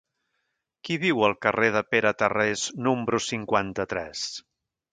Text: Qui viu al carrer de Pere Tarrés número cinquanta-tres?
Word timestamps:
Qui 0.87 0.95
viu 1.03 1.21
al 1.27 1.35
carrer 1.47 1.67
de 1.75 1.83
Pere 1.91 2.13
Tarrés 2.23 2.65
número 2.89 3.23
cinquanta-tres? 3.29 4.27